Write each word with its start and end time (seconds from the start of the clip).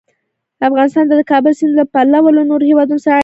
افغانستان 0.67 1.05
د 1.07 1.13
د 1.19 1.21
کابل 1.31 1.53
سیند 1.59 1.73
له 1.79 1.85
پلوه 1.93 2.29
له 2.37 2.43
نورو 2.49 2.65
هېوادونو 2.69 2.99
سره 3.03 3.11
اړیکې 3.11 3.15
لري. 3.15 3.19